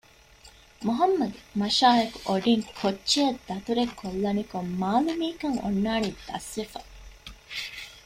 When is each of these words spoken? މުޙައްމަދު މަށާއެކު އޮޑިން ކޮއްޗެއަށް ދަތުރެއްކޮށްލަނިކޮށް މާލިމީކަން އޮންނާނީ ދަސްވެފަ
މުޙައްމަދު 0.85 1.39
މަށާއެކު 1.59 2.17
އޮޑިން 2.27 2.65
ކޮއްޗެއަށް 2.79 3.39
ދަތުރެއްކޮށްލަނިކޮށް 3.47 4.71
މާލިމީކަން 4.81 5.57
އޮންނާނީ 5.63 6.09
ދަސްވެފަ 6.27 6.79